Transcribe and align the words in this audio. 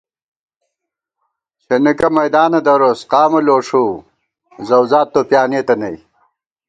چھېنېکہ 1.61 2.07
میدانہ 2.15 2.59
دروس 2.65 2.99
قامہ 3.11 3.39
لوݭُوؤ، 3.45 3.93
زَؤزاد 4.67 5.07
تو 5.13 5.21
پیانېتہ 5.29 5.75
نئ 5.79 5.95